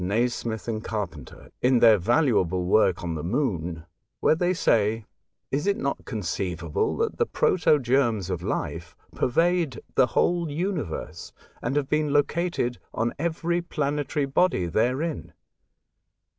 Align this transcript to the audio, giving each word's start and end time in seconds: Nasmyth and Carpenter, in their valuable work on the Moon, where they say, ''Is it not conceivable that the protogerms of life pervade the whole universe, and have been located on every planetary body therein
Nasmyth 0.03 0.67
and 0.67 0.83
Carpenter, 0.83 1.51
in 1.61 1.77
their 1.77 1.99
valuable 1.99 2.65
work 2.65 3.03
on 3.03 3.13
the 3.13 3.23
Moon, 3.23 3.85
where 4.19 4.33
they 4.33 4.51
say, 4.51 5.05
''Is 5.51 5.67
it 5.67 5.77
not 5.77 6.05
conceivable 6.05 6.97
that 6.97 7.17
the 7.19 7.27
protogerms 7.27 8.31
of 8.31 8.41
life 8.41 8.95
pervade 9.13 9.79
the 9.93 10.07
whole 10.17 10.49
universe, 10.49 11.33
and 11.61 11.75
have 11.75 11.87
been 11.87 12.11
located 12.11 12.79
on 12.95 13.13
every 13.19 13.61
planetary 13.61 14.25
body 14.25 14.65
therein 14.65 15.33